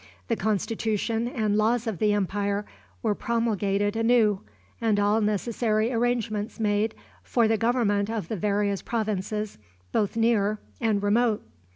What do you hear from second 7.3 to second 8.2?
the government